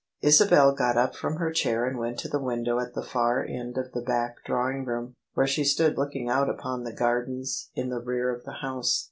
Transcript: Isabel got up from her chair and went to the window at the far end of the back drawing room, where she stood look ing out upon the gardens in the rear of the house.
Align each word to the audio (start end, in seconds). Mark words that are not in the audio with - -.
Isabel 0.23 0.73
got 0.73 0.97
up 0.97 1.13
from 1.15 1.35
her 1.35 1.51
chair 1.51 1.85
and 1.85 1.95
went 1.99 2.17
to 2.21 2.27
the 2.27 2.41
window 2.41 2.79
at 2.79 2.95
the 2.95 3.03
far 3.03 3.43
end 3.45 3.77
of 3.77 3.91
the 3.91 4.01
back 4.01 4.37
drawing 4.43 4.83
room, 4.83 5.13
where 5.35 5.45
she 5.45 5.63
stood 5.63 5.95
look 5.95 6.15
ing 6.15 6.27
out 6.27 6.49
upon 6.49 6.81
the 6.83 6.91
gardens 6.95 7.69
in 7.75 7.89
the 7.89 7.99
rear 8.01 8.33
of 8.33 8.43
the 8.43 8.61
house. 8.65 8.99